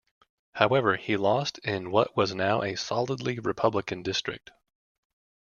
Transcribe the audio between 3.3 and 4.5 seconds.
Republican district.